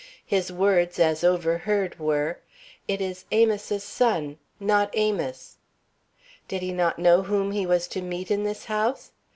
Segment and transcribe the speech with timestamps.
[0.25, 2.39] His words as overheard were:
[2.87, 5.57] "It is Amos' son, not Amos!"
[6.47, 9.11] Did he not know whom he was to meet in this house?